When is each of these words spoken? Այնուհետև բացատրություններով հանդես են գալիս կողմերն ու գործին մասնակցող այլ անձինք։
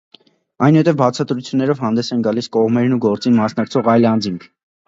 Այնուհետև 0.67 0.97
բացատրություններով 1.01 1.83
հանդես 1.87 2.11
են 2.17 2.23
գալիս 2.29 2.49
կողմերն 2.57 2.97
ու 2.99 3.01
գործին 3.07 3.39
մասնակցող 3.43 3.93
այլ 3.95 4.13
անձինք։ 4.15 4.53